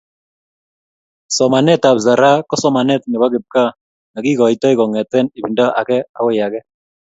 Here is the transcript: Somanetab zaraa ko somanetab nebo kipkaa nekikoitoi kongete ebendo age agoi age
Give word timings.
Somanetab 1.35 1.97
zaraa 2.05 2.37
ko 2.49 2.53
somanetab 2.63 3.09
nebo 3.09 3.27
kipkaa 3.33 3.71
nekikoitoi 4.13 4.75
kongete 4.79 5.19
ebendo 5.37 5.65
age 5.79 5.97
agoi 6.17 6.39
age 6.45 6.59